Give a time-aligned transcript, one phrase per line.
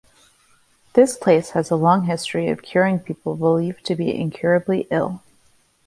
[0.93, 5.21] This place has a long history of curing people believed to be incurably ill.